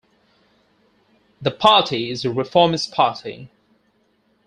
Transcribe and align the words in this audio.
The 1.43 1.51
party 1.51 2.09
is 2.09 2.25
a 2.25 2.31
reformist 2.31 2.91
party. 2.91 3.51